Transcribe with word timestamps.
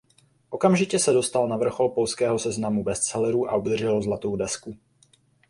Okamžitě 0.49 0.99
se 0.99 1.13
dostal 1.13 1.47
na 1.47 1.57
vrchol 1.57 1.89
polského 1.89 2.39
seznamu 2.39 2.83
bestsellerů 2.83 3.49
a 3.49 3.53
obdrželo 3.53 4.01
zlatou 4.01 4.35
desku. 4.35 4.77